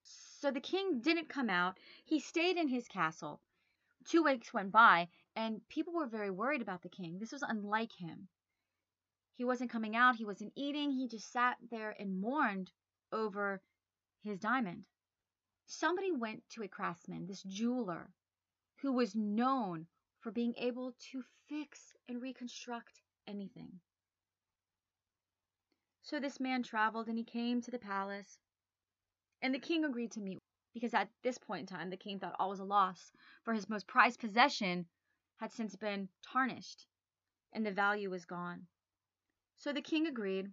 So 0.02 0.52
the 0.52 0.60
king 0.62 1.02
didn't 1.02 1.30
come 1.30 1.50
out. 1.50 1.80
He 2.04 2.20
stayed 2.20 2.58
in 2.58 2.68
his 2.68 2.88
castle. 2.88 3.42
Two 4.06 4.24
weeks 4.24 4.54
went 4.54 4.72
by, 4.72 5.10
and 5.36 5.68
people 5.68 5.94
were 5.94 6.08
very 6.08 6.30
worried 6.30 6.62
about 6.62 6.84
the 6.84 6.90
king. 6.90 7.18
This 7.18 7.32
was 7.32 7.42
unlike 7.42 7.94
him. 7.94 8.28
He 9.36 9.44
wasn't 9.44 9.72
coming 9.72 9.96
out, 9.96 10.16
he 10.16 10.26
wasn't 10.26 10.54
eating, 10.56 10.92
he 10.92 11.08
just 11.08 11.32
sat 11.32 11.58
there 11.70 11.96
and 12.00 12.22
mourned 12.22 12.72
over 13.12 13.62
his 14.24 14.40
diamond. 14.40 14.86
Somebody 15.68 16.12
went 16.12 16.48
to 16.52 16.64
a 16.64 16.68
craftsman, 16.68 17.26
this 17.26 17.42
jeweler, 17.44 18.14
who 18.82 18.92
was 18.92 19.16
known 19.16 19.88
for 20.20 20.32
being 20.32 20.54
able 20.58 20.94
to 21.12 21.24
fix 21.48 21.94
and 22.08 22.22
reconstruct 22.22 23.02
anything. 23.28 23.80
So 26.02 26.20
this 26.20 26.40
man 26.40 26.62
traveled 26.62 27.08
and 27.08 27.18
he 27.18 27.24
came 27.24 27.62
to 27.62 27.72
the 27.72 27.80
palace, 27.80 28.38
and 29.42 29.54
the 29.54 29.60
king 29.60 29.84
agreed 29.84 30.12
to 30.12 30.22
meet 30.22 30.40
because 30.72 30.94
at 30.94 31.10
this 31.24 31.38
point 31.40 31.62
in 31.62 31.78
time 31.78 31.90
the 31.90 31.98
king 31.98 32.20
thought 32.20 32.36
all 32.38 32.50
was 32.50 32.60
a 32.60 32.64
loss, 32.64 33.12
for 33.44 33.54
his 33.54 33.68
most 33.68 33.88
prized 33.88 34.20
possession 34.20 34.86
had 35.38 35.52
since 35.52 35.76
been 35.76 36.10
tarnished, 36.22 36.86
and 37.54 37.66
the 37.66 37.72
value 37.72 38.10
was 38.12 38.26
gone. 38.26 38.68
So 39.58 39.74
the 39.74 39.82
king 39.82 40.06
agreed. 40.06 40.52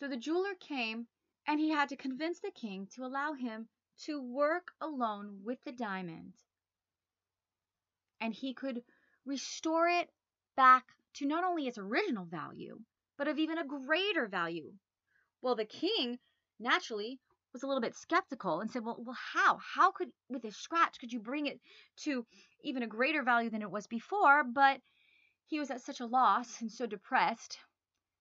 So 0.00 0.08
the 0.08 0.16
jeweler 0.16 0.54
came, 0.54 1.06
and 1.46 1.60
he 1.60 1.70
had 1.70 1.88
to 1.90 1.96
convince 1.96 2.40
the 2.40 2.50
king 2.50 2.88
to 2.88 3.04
allow 3.04 3.34
him 3.34 3.68
to 4.04 4.20
work 4.20 4.72
alone 4.80 5.40
with 5.44 5.62
the 5.64 5.72
diamond. 5.72 6.34
And 8.20 8.34
he 8.34 8.54
could 8.54 8.84
restore 9.24 9.88
it 9.88 10.10
back 10.56 10.84
to 11.14 11.26
not 11.26 11.44
only 11.44 11.66
its 11.66 11.78
original 11.78 12.24
value, 12.24 12.80
but 13.16 13.28
of 13.28 13.38
even 13.38 13.58
a 13.58 13.64
greater 13.64 14.26
value. 14.26 14.72
Well, 15.40 15.54
the 15.54 15.64
king 15.64 16.18
naturally 16.58 17.20
was 17.52 17.62
a 17.62 17.66
little 17.66 17.80
bit 17.80 17.94
skeptical 17.94 18.60
and 18.60 18.70
said, 18.70 18.84
"Well, 18.84 18.96
well, 18.98 19.16
how? 19.32 19.56
How 19.56 19.90
could 19.90 20.12
with 20.28 20.44
a 20.44 20.52
scratch 20.52 20.98
could 20.98 21.12
you 21.12 21.20
bring 21.20 21.46
it 21.46 21.60
to 22.04 22.26
even 22.62 22.82
a 22.82 22.86
greater 22.86 23.22
value 23.22 23.50
than 23.50 23.62
it 23.62 23.70
was 23.70 23.86
before?" 23.86 24.44
But 24.44 24.80
he 25.46 25.58
was 25.58 25.70
at 25.70 25.80
such 25.80 26.00
a 26.00 26.06
loss 26.06 26.60
and 26.60 26.70
so 26.70 26.86
depressed 26.86 27.58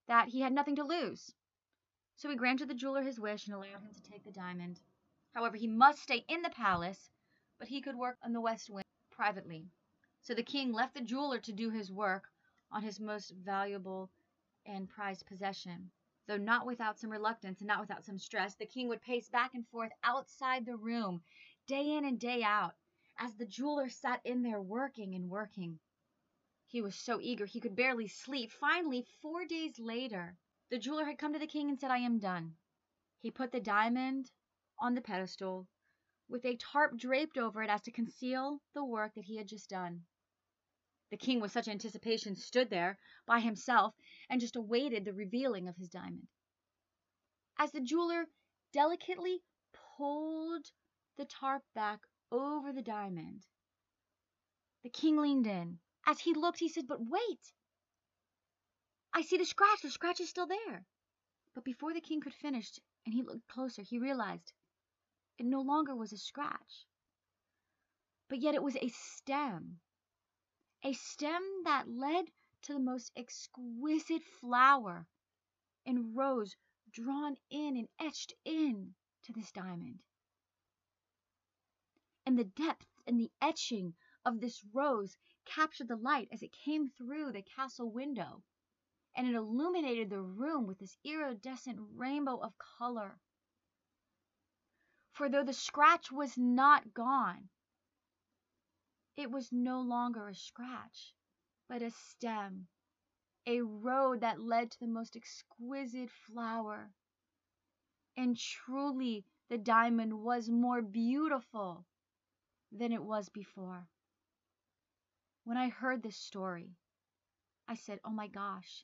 that 0.07 0.29
he 0.29 0.41
had 0.41 0.53
nothing 0.53 0.75
to 0.75 0.83
lose. 0.83 1.33
So 2.15 2.29
he 2.29 2.35
granted 2.35 2.69
the 2.69 2.75
jeweler 2.75 3.01
his 3.01 3.19
wish 3.19 3.47
and 3.47 3.55
allowed 3.55 3.81
him 3.81 3.93
to 3.93 4.01
take 4.03 4.23
the 4.23 4.31
diamond. 4.31 4.79
However, 5.35 5.57
he 5.57 5.67
must 5.67 6.01
stay 6.01 6.23
in 6.29 6.41
the 6.43 6.49
palace, 6.49 7.09
but 7.59 7.67
he 7.67 7.81
could 7.81 7.97
work 7.97 8.17
on 8.23 8.31
the 8.31 8.39
west 8.39 8.69
wing 8.69 8.85
privately. 9.11 9.69
So 10.21 10.33
the 10.33 10.41
king 10.41 10.71
left 10.71 10.93
the 10.93 11.01
jeweler 11.01 11.39
to 11.39 11.51
do 11.51 11.69
his 11.69 11.91
work 11.91 12.31
on 12.71 12.83
his 12.83 13.01
most 13.01 13.31
valuable 13.31 14.09
and 14.65 14.87
prized 14.87 15.25
possession. 15.25 15.91
Though 16.25 16.37
not 16.37 16.65
without 16.65 16.97
some 16.97 17.09
reluctance 17.09 17.59
and 17.59 17.67
not 17.67 17.81
without 17.81 18.05
some 18.05 18.17
stress, 18.17 18.55
the 18.55 18.65
king 18.65 18.87
would 18.87 19.01
pace 19.01 19.27
back 19.27 19.53
and 19.53 19.67
forth 19.67 19.91
outside 20.05 20.65
the 20.65 20.77
room, 20.77 21.21
day 21.67 21.97
in 21.97 22.05
and 22.05 22.17
day 22.17 22.41
out, 22.41 22.75
as 23.17 23.35
the 23.35 23.45
jeweler 23.45 23.89
sat 23.89 24.21
in 24.23 24.41
there 24.41 24.61
working 24.61 25.15
and 25.15 25.29
working. 25.29 25.79
He 26.65 26.81
was 26.81 26.95
so 26.95 27.19
eager 27.19 27.45
he 27.45 27.59
could 27.59 27.75
barely 27.75 28.07
sleep. 28.07 28.53
Finally, 28.53 29.05
four 29.21 29.43
days 29.43 29.79
later, 29.79 30.37
the 30.69 30.79
jeweler 30.79 31.03
had 31.03 31.17
come 31.17 31.33
to 31.33 31.39
the 31.39 31.45
king 31.45 31.69
and 31.69 31.77
said, 31.77 31.91
I 31.91 31.97
am 31.97 32.19
done. 32.19 32.55
He 33.19 33.31
put 33.31 33.51
the 33.51 33.59
diamond 33.59 34.31
on 34.79 34.95
the 34.95 35.01
pedestal, 35.01 35.67
with 36.27 36.45
a 36.45 36.57
tarp 36.57 36.97
draped 36.97 37.37
over 37.37 37.63
it 37.63 37.69
as 37.69 37.81
to 37.83 37.91
conceal 37.91 38.61
the 38.73 38.83
work 38.83 39.13
that 39.15 39.25
he 39.25 39.37
had 39.37 39.47
just 39.47 39.69
done. 39.69 40.05
The 41.11 41.17
king, 41.17 41.39
with 41.39 41.51
such 41.51 41.67
anticipation, 41.67 42.35
stood 42.35 42.69
there 42.69 42.97
by 43.25 43.39
himself 43.39 43.95
and 44.29 44.41
just 44.41 44.55
awaited 44.55 45.05
the 45.05 45.13
revealing 45.13 45.67
of 45.67 45.77
his 45.77 45.89
diamond. 45.89 46.27
As 47.57 47.71
the 47.71 47.79
jeweler 47.79 48.27
delicately 48.73 49.43
pulled 49.73 50.71
the 51.17 51.25
tarp 51.25 51.63
back 51.73 51.99
over 52.31 52.73
the 52.73 52.81
diamond, 52.81 53.45
the 54.83 54.89
king 54.89 55.17
leaned 55.17 55.47
in. 55.47 55.79
As 56.05 56.19
he 56.19 56.33
looked, 56.33 56.59
he 56.59 56.69
said, 56.69 56.87
But 56.87 56.99
wait! 56.99 57.53
I 59.13 59.21
see 59.21 59.37
the 59.37 59.45
scratch. 59.45 59.81
The 59.81 59.89
scratch 59.89 60.19
is 60.19 60.29
still 60.29 60.45
there. 60.45 60.85
But 61.53 61.63
before 61.63 61.93
the 61.93 62.01
king 62.01 62.19
could 62.19 62.33
finish 62.33 62.77
and 63.05 63.13
he 63.13 63.23
looked 63.23 63.47
closer, 63.47 63.81
he 63.81 63.97
realized 63.97 64.51
it 65.37 65.45
no 65.45 65.61
longer 65.61 65.95
was 65.95 66.13
a 66.13 66.17
scratch, 66.17 66.85
but 68.29 68.39
yet 68.39 68.55
it 68.55 68.63
was 68.63 68.75
a 68.77 68.89
stem 68.89 69.79
a 70.85 70.93
stem 70.93 71.41
that 71.63 71.89
led 71.89 72.25
to 72.61 72.73
the 72.73 72.79
most 72.79 73.11
exquisite 73.15 74.23
flower 74.39 75.07
and 75.83 76.15
rose 76.15 76.55
drawn 76.91 77.35
in 77.49 77.75
and 77.75 77.87
etched 77.99 78.33
in 78.45 78.93
to 79.23 79.33
this 79.33 79.51
diamond. 79.51 79.99
And 82.23 82.37
the 82.37 82.43
depth 82.43 82.85
and 83.07 83.19
the 83.19 83.31
etching 83.41 83.95
of 84.25 84.39
this 84.39 84.63
rose 84.73 85.17
captured 85.45 85.87
the 85.87 85.95
light 85.95 86.27
as 86.31 86.43
it 86.43 86.53
came 86.53 86.89
through 86.89 87.31
the 87.31 87.41
castle 87.41 87.89
window, 87.89 88.43
and 89.15 89.27
it 89.27 89.33
illuminated 89.33 90.11
the 90.11 90.21
room 90.21 90.67
with 90.67 90.77
this 90.77 90.97
iridescent 91.03 91.79
rainbow 91.95 92.37
of 92.37 92.53
color. 92.77 93.19
For 95.15 95.29
though 95.29 95.45
the 95.45 95.53
scratch 95.53 96.11
was 96.11 96.37
not 96.37 96.93
gone, 96.93 97.47
it 99.15 99.31
was 99.31 99.49
no 99.49 99.79
longer 99.79 100.27
a 100.27 100.35
scratch, 100.35 101.13
but 101.69 101.81
a 101.81 101.91
stem, 101.91 102.67
a 103.47 103.61
road 103.61 104.19
that 104.19 104.41
led 104.41 104.71
to 104.71 104.79
the 104.81 104.87
most 104.87 105.15
exquisite 105.15 106.11
flower. 106.11 106.91
And 108.17 108.37
truly 108.37 109.23
the 109.47 109.57
diamond 109.57 110.21
was 110.21 110.49
more 110.49 110.81
beautiful 110.81 111.85
than 112.73 112.91
it 112.91 113.01
was 113.01 113.29
before. 113.29 113.87
When 115.45 115.55
I 115.55 115.69
heard 115.69 116.03
this 116.03 116.17
story, 116.17 116.75
I 117.69 117.75
said, 117.75 118.01
Oh 118.03 118.09
my 118.09 118.27
gosh, 118.27 118.83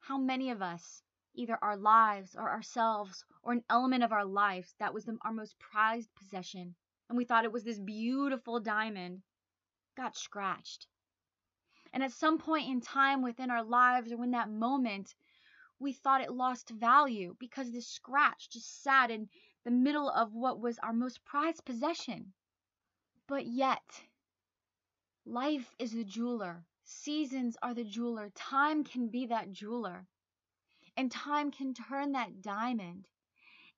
how 0.00 0.18
many 0.18 0.50
of 0.50 0.60
us, 0.60 1.02
either 1.34 1.58
our 1.62 1.76
lives 1.76 2.34
or 2.36 2.50
ourselves 2.50 3.24
or 3.42 3.52
an 3.52 3.64
element 3.70 4.04
of 4.04 4.12
our 4.12 4.24
lives 4.24 4.74
that 4.78 4.92
was 4.92 5.04
the, 5.04 5.16
our 5.24 5.32
most 5.32 5.58
prized 5.58 6.08
possession, 6.14 6.74
and 7.08 7.16
we 7.16 7.24
thought 7.24 7.44
it 7.44 7.52
was 7.52 7.64
this 7.64 7.78
beautiful 7.78 8.60
diamond, 8.60 9.22
got 9.96 10.16
scratched. 10.16 10.86
And 11.92 12.02
at 12.02 12.12
some 12.12 12.38
point 12.38 12.68
in 12.68 12.80
time 12.80 13.22
within 13.22 13.50
our 13.50 13.62
lives 13.62 14.12
or 14.12 14.24
in 14.24 14.30
that 14.30 14.50
moment, 14.50 15.14
we 15.78 15.92
thought 15.92 16.22
it 16.22 16.32
lost 16.32 16.70
value 16.70 17.36
because 17.38 17.70
this 17.70 17.88
scratch 17.88 18.50
just 18.50 18.82
sat 18.82 19.10
in 19.10 19.28
the 19.64 19.70
middle 19.70 20.08
of 20.08 20.32
what 20.32 20.60
was 20.60 20.78
our 20.78 20.92
most 20.92 21.24
prized 21.24 21.64
possession. 21.64 22.32
But 23.26 23.46
yet, 23.46 23.82
life 25.24 25.74
is 25.78 25.92
the 25.92 26.04
jeweler. 26.04 26.64
Seasons 26.84 27.56
are 27.62 27.74
the 27.74 27.84
jeweler. 27.84 28.30
Time 28.34 28.84
can 28.84 29.08
be 29.08 29.26
that 29.26 29.52
jeweler. 29.52 30.06
And 30.96 31.10
time 31.10 31.50
can 31.50 31.74
turn 31.74 32.12
that 32.12 32.42
diamond 32.42 33.08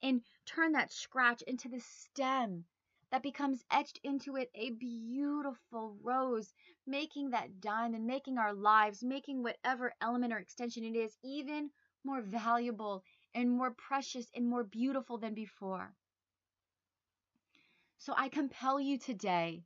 and 0.03 0.23
turn 0.47 0.73
that 0.73 0.93
scratch 0.93 1.43
into 1.43 1.69
the 1.69 1.81
stem 1.81 2.65
that 3.11 3.23
becomes 3.23 3.65
etched 3.71 4.01
into 4.03 4.37
it 4.37 4.51
a 4.55 4.71
beautiful 4.71 5.97
rose, 6.03 6.53
making 6.87 7.31
that 7.31 7.61
diamond, 7.61 8.07
making 8.07 8.39
our 8.39 8.53
lives, 8.53 9.05
making 9.05 9.43
whatever 9.43 9.95
element 10.01 10.33
or 10.33 10.39
extension 10.39 10.85
it 10.85 10.97
is, 10.97 11.17
even 11.23 11.71
more 12.03 12.21
valuable 12.21 13.05
and 13.35 13.51
more 13.51 13.71
precious 13.71 14.27
and 14.35 14.47
more 14.47 14.65
beautiful 14.65 15.19
than 15.19 15.35
before. 15.35 15.95
So 17.99 18.13
I 18.17 18.29
compel 18.29 18.81
you 18.81 18.99
today 18.99 19.63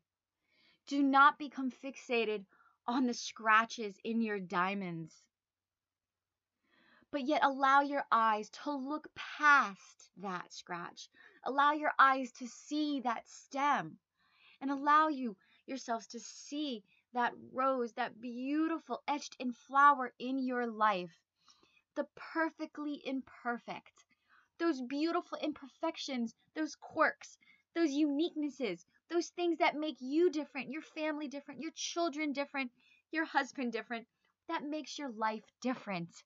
do 0.87 1.03
not 1.03 1.39
become 1.39 1.71
fixated 1.71 2.45
on 2.87 3.07
the 3.07 3.15
scratches 3.15 3.95
in 4.05 4.23
your 4.23 4.41
diamonds, 4.41 5.15
but 7.11 7.23
yet 7.25 7.43
allow 7.45 7.81
your 7.81 8.05
eyes 8.11 8.51
to 8.51 8.71
look 8.73 9.09
past 9.15 10.11
that 10.17 10.53
scratch, 10.53 11.09
Allow 11.45 11.73
your 11.73 11.93
eyes 11.99 12.33
to 12.33 12.49
see 12.49 13.01
that 13.01 13.27
stem 13.29 13.99
and 14.61 14.71
allow 14.71 15.09
you 15.09 15.37
yourselves 15.67 16.07
to 16.09 16.21
see 16.21 16.85
that 17.15 17.33
rose, 17.53 17.93
that 17.95 18.21
beautiful 18.21 19.03
etched 19.09 19.37
in 19.39 19.53
flower 19.53 20.13
in 20.19 20.39
your 20.39 20.67
life. 20.67 21.17
The 21.95 22.05
perfectly 22.17 23.01
imperfect. 23.07 24.05
Those 24.59 24.83
beautiful 24.83 25.39
imperfections, 25.39 26.35
those 26.55 26.77
quirks, 26.77 27.39
those 27.75 27.91
uniquenesses, 27.91 28.85
those 29.09 29.29
things 29.31 29.59
that 29.59 29.77
make 29.77 30.01
you 30.01 30.31
different, 30.31 30.71
your 30.71 30.83
family 30.83 31.29
different, 31.29 31.63
your 31.63 31.73
children 31.73 32.33
different, 32.33 32.73
your 33.11 33.25
husband 33.25 33.73
different, 33.73 34.07
that 34.49 34.65
makes 34.65 34.99
your 34.99 35.11
life 35.13 35.45
different. 35.63 36.25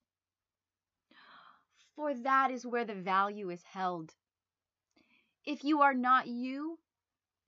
For 1.96 2.14
that 2.14 2.50
is 2.50 2.66
where 2.66 2.84
the 2.84 2.94
value 2.94 3.50
is 3.50 3.62
held. 3.62 4.14
If 5.44 5.64
you 5.64 5.82
are 5.82 5.94
not 5.94 6.26
you, 6.26 6.78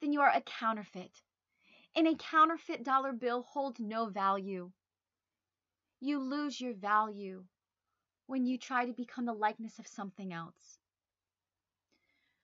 then 0.01 0.13
you 0.13 0.21
are 0.21 0.33
a 0.35 0.41
counterfeit. 0.43 1.23
And 1.97 2.09
a 2.09 2.17
counterfeit 2.17 2.83
dollar 2.83 3.13
bill 3.13 3.43
holds 3.43 3.79
no 3.81 4.07
value. 4.07 4.73
You 6.01 6.19
lose 6.19 6.61
your 6.61 6.75
value 6.75 7.45
when 8.27 8.47
you 8.47 8.59
try 8.59 8.87
to 8.87 8.93
become 8.93 9.27
the 9.27 9.33
likeness 9.33 9.79
of 9.79 9.87
something 9.87 10.33
else. 10.33 10.79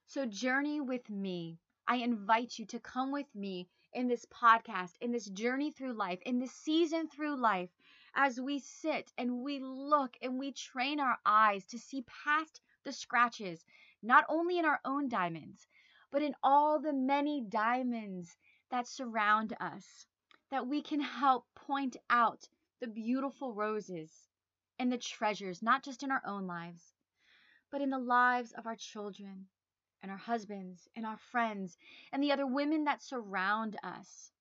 So, 0.07 0.27
journey 0.27 0.81
with 0.81 1.09
me. 1.11 1.59
I 1.87 1.97
invite 1.97 2.59
you 2.59 2.67
to 2.67 2.79
come 2.79 3.11
with 3.11 3.35
me 3.35 3.69
in 3.93 4.07
this 4.07 4.25
podcast, 4.27 4.93
in 5.01 5.11
this 5.11 5.27
journey 5.27 5.73
through 5.73 5.95
life, 5.95 6.21
in 6.23 6.39
this 6.39 6.53
season 6.53 7.09
through 7.09 7.37
life, 7.37 7.71
as 8.15 8.41
we 8.41 8.59
sit 8.59 9.13
and 9.17 9.43
we 9.43 9.59
look 9.61 10.17
and 10.23 10.39
we 10.39 10.53
train 10.53 11.01
our 11.01 11.19
eyes 11.25 11.65
to 11.67 11.79
see 11.79 12.05
past 12.25 12.61
the 12.85 12.93
scratches, 12.93 13.65
not 14.03 14.25
only 14.29 14.59
in 14.59 14.65
our 14.65 14.81
own 14.85 15.09
diamonds, 15.09 15.67
but 16.11 16.23
in 16.23 16.35
all 16.43 16.81
the 16.81 16.93
many 16.93 17.41
diamonds 17.41 18.37
that 18.71 18.87
surround 18.87 19.55
us, 19.61 20.07
that 20.51 20.67
we 20.67 20.83
can 20.83 21.01
help 21.01 21.47
point 21.55 21.97
out 22.09 22.49
the 22.81 22.89
beautiful 22.89 23.53
roses 23.53 24.11
and 24.79 24.91
the 24.91 24.99
treasures, 24.99 25.63
not 25.63 25.85
just 25.85 26.03
in 26.03 26.11
our 26.11 26.23
own 26.27 26.47
lives, 26.47 26.95
but 27.71 27.81
in 27.81 27.91
the 27.91 27.99
lives 27.99 28.53
of 28.53 28.67
our 28.67 28.77
children 28.77 29.47
and 30.03 30.11
our 30.11 30.17
husbands 30.17 30.89
and 30.97 31.05
our 31.05 31.19
friends 31.31 31.77
and 32.13 32.23
the 32.23 32.33
other 32.33 32.47
women 32.47 32.85
that 32.85 33.03
surround 33.03 33.77
us. 33.83 34.33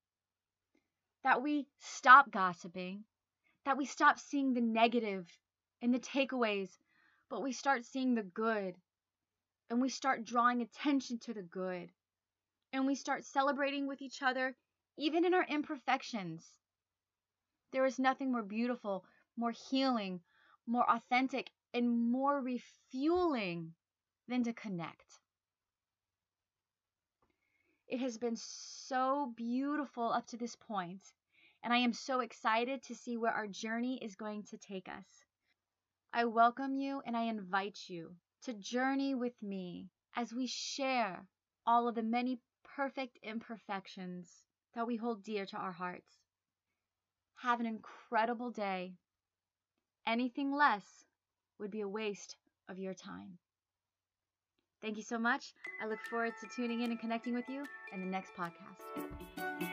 That 1.23 1.43
we 1.43 1.67
stop 1.79 2.31
gossiping, 2.31 3.03
that 3.65 3.77
we 3.77 3.85
stop 3.85 4.19
seeing 4.19 4.53
the 4.53 4.61
negative 4.61 5.27
and 5.81 5.93
the 5.93 5.99
takeaways, 5.99 6.69
but 7.29 7.43
we 7.43 7.51
start 7.51 7.85
seeing 7.85 8.15
the 8.15 8.23
good 8.23 8.75
and 9.69 9.81
we 9.81 9.89
start 9.89 10.25
drawing 10.25 10.61
attention 10.61 11.19
to 11.19 11.33
the 11.33 11.43
good 11.43 11.91
and 12.73 12.85
we 12.85 12.95
start 12.95 13.25
celebrating 13.25 13.87
with 13.87 14.01
each 14.01 14.21
other, 14.21 14.55
even 14.97 15.25
in 15.25 15.33
our 15.33 15.45
imperfections. 15.45 16.45
There 17.71 17.85
is 17.85 17.99
nothing 17.99 18.31
more 18.31 18.43
beautiful, 18.43 19.05
more 19.37 19.53
healing, 19.69 20.21
more 20.65 20.89
authentic, 20.89 21.51
and 21.73 22.11
more 22.11 22.41
refueling 22.41 23.73
than 24.27 24.43
to 24.43 24.53
connect. 24.53 25.19
It 27.87 27.99
has 27.99 28.17
been 28.17 28.35
so 28.35 29.33
beautiful 29.35 30.11
up 30.11 30.27
to 30.27 30.37
this 30.37 30.55
point, 30.55 31.01
and 31.63 31.73
I 31.73 31.77
am 31.77 31.93
so 31.93 32.19
excited 32.19 32.83
to 32.83 32.95
see 32.95 33.17
where 33.17 33.31
our 33.31 33.47
journey 33.47 33.99
is 34.01 34.15
going 34.15 34.43
to 34.51 34.57
take 34.57 34.87
us. 34.87 35.05
I 36.13 36.25
welcome 36.25 36.75
you 36.75 37.01
and 37.05 37.15
I 37.15 37.23
invite 37.23 37.79
you 37.87 38.15
to 38.43 38.53
journey 38.53 39.15
with 39.15 39.33
me 39.41 39.89
as 40.15 40.33
we 40.33 40.47
share 40.47 41.27
all 41.67 41.87
of 41.87 41.95
the 41.95 42.03
many 42.03 42.39
perfect 42.75 43.19
imperfections 43.21 44.43
that 44.75 44.87
we 44.87 44.95
hold 44.95 45.23
dear 45.23 45.45
to 45.45 45.57
our 45.57 45.71
hearts. 45.71 46.17
Have 47.41 47.59
an 47.59 47.65
incredible 47.65 48.51
day. 48.51 48.93
Anything 50.07 50.51
less 50.51 51.05
would 51.59 51.71
be 51.71 51.81
a 51.81 51.87
waste 51.87 52.35
of 52.67 52.79
your 52.79 52.93
time. 52.93 53.37
Thank 54.81 54.97
you 54.97 55.03
so 55.03 55.19
much. 55.19 55.53
I 55.83 55.87
look 55.87 55.99
forward 56.09 56.33
to 56.41 56.47
tuning 56.55 56.81
in 56.81 56.91
and 56.91 56.99
connecting 56.99 57.33
with 57.33 57.49
you 57.49 57.65
in 57.93 57.99
the 57.99 58.07
next 58.07 58.31
podcast. 58.33 59.68